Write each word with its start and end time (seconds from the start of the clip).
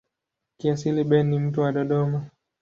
Kiasili 0.57 1.03
Ben 1.03 1.27
ni 1.29 1.39
mtu 1.39 1.61
wa 1.61 1.71
Dodoma. 1.71 2.25